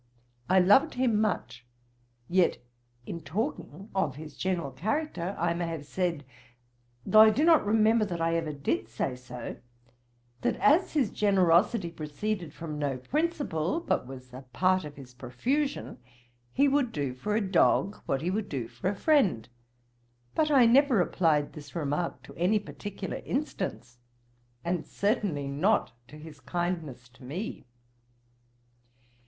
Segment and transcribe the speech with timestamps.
[0.49, 1.63] I loved him much;
[2.27, 2.57] yet,
[3.05, 6.25] in talking of his general character, I may have said,
[7.05, 9.57] though I do not remember that I ever did say so,
[10.41, 15.99] that as his generosity proceeded from no principle, but was a part of his profusion,
[16.51, 19.49] he would do for a dog what he would do for a friend:
[20.33, 23.99] but I never applied this remark to any particular instance,
[24.65, 27.67] and certainly not to his kindness to me.